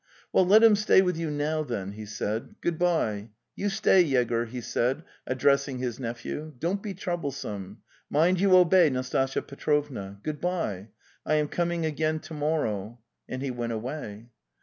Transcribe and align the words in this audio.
"Well, 0.33 0.47
let 0.47 0.63
him 0.63 0.75
stay 0.75 1.03
with 1.03 1.15
you 1.15 1.29
now, 1.29 1.61
then," 1.61 1.91
he 1.91 2.07
said. 2.07 2.55
'Good 2.59 2.79
bye! 2.79 3.29
You 3.55 3.69
stay, 3.69 4.01
Yegor!'' 4.01 4.47
he 4.47 4.59
said, 4.59 5.03
addressing 5.27 5.77
his 5.77 5.99
nephew.'' 5.99 6.53
Don't 6.57 6.81
be 6.81 6.95
troublesome; 6.95 7.83
mind 8.09 8.39
you 8.41 8.57
obey 8.57 8.89
Nastasya 8.89 9.43
Petrovna.... 9.43 10.19
Good 10.23 10.41
bye; 10.41 10.87
I 11.23 11.35
am 11.35 11.47
coming 11.47 11.85
again 11.85 12.17
to 12.21 12.33
morrow." 12.33 12.99
And 13.29 13.43
he 13.43 13.51
went 13.51 13.73
away. 13.73 14.31